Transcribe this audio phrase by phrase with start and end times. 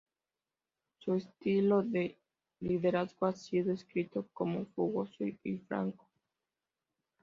[0.97, 2.17] Su estilo de
[2.59, 6.09] liderazgo ha sido descrito como "fogoso y franco".